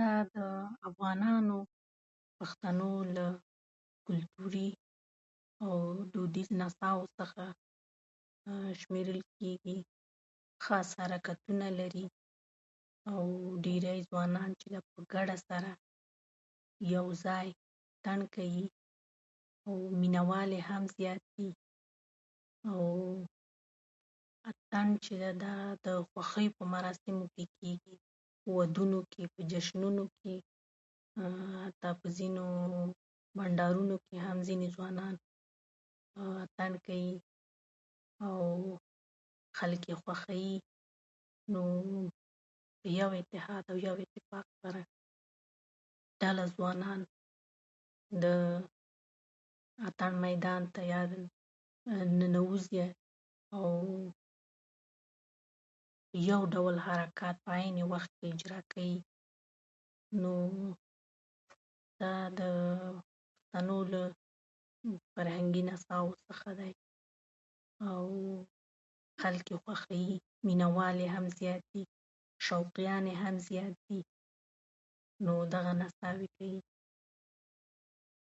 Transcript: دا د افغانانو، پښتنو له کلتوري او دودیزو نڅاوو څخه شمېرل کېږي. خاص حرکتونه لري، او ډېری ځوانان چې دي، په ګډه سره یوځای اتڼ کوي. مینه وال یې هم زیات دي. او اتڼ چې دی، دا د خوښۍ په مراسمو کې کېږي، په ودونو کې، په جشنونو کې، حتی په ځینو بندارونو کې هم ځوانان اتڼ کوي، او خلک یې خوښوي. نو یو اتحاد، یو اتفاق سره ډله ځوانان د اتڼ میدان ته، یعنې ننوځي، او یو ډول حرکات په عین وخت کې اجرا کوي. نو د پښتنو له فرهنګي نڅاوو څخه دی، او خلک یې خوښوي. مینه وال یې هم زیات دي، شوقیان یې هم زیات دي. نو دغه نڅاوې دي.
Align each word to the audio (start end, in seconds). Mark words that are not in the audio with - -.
دا 0.00 0.08
د 0.34 0.36
افغانانو، 0.88 1.58
پښتنو 2.38 2.90
له 3.16 3.26
کلتوري 4.06 4.68
او 5.64 5.70
دودیزو 6.12 6.54
نڅاوو 6.62 7.12
څخه 7.18 7.42
شمېرل 8.80 9.20
کېږي. 9.38 9.76
خاص 10.64 10.88
حرکتونه 11.02 11.66
لري، 11.78 12.06
او 13.12 13.20
ډېری 13.64 13.98
ځوانان 14.10 14.50
چې 14.60 14.66
دي، 14.72 14.78
په 14.92 14.98
ګډه 15.12 15.36
سره 15.48 15.70
یوځای 16.94 17.46
اتڼ 17.56 18.20
کوي. 18.34 18.64
مینه 20.00 20.22
وال 20.30 20.50
یې 20.56 20.62
هم 20.70 20.82
زیات 20.96 21.22
دي. 21.36 21.48
او 22.70 22.80
اتڼ 24.50 24.86
چې 25.04 25.12
دی، 25.20 25.30
دا 25.44 25.54
د 25.86 25.88
خوښۍ 26.10 26.46
په 26.56 26.62
مراسمو 26.74 27.24
کې 27.34 27.44
کېږي، 27.58 27.96
په 28.40 28.48
ودونو 28.58 29.00
کې، 29.12 29.22
په 29.32 29.40
جشنونو 29.50 30.04
کې، 30.20 30.34
حتی 31.64 31.90
په 32.00 32.06
ځینو 32.18 32.44
بندارونو 33.38 33.96
کې 34.06 34.16
هم 34.26 34.38
ځوانان 34.76 35.14
اتڼ 36.44 36.72
کوي، 36.86 37.12
او 38.26 38.36
خلک 39.58 39.80
یې 39.90 39.96
خوښوي. 40.02 40.52
نو 41.52 41.62
یو 43.00 43.08
اتحاد، 43.20 43.64
یو 43.86 43.94
اتفاق 44.04 44.46
سره 44.62 44.80
ډله 46.20 46.44
ځوانان 46.56 47.00
د 48.22 48.24
اتڼ 49.86 50.12
میدان 50.26 50.62
ته، 50.74 50.80
یعنې 50.92 51.20
ننوځي، 52.20 52.86
او 53.56 53.66
یو 56.30 56.40
ډول 56.54 56.76
حرکات 56.86 57.36
په 57.44 57.50
عین 57.58 57.76
وخت 57.92 58.10
کې 58.18 58.26
اجرا 58.32 58.60
کوي. 58.72 58.96
نو 60.22 60.32
د 62.00 62.02
پښتنو 62.38 63.78
له 63.92 64.02
فرهنګي 65.14 65.62
نڅاوو 65.68 66.12
څخه 66.26 66.48
دی، 66.60 66.72
او 67.88 68.00
خلک 69.20 69.44
یې 69.52 69.58
خوښوي. 69.64 70.06
مینه 70.46 70.66
وال 70.76 70.96
یې 71.04 71.08
هم 71.16 71.26
زیات 71.38 71.62
دي، 71.72 71.82
شوقیان 72.46 73.04
یې 73.12 73.16
هم 73.22 73.34
زیات 73.48 73.74
دي. 73.86 74.00
نو 75.24 75.34
دغه 75.54 75.72
نڅاوې 75.82 76.28
دي. 76.38 76.54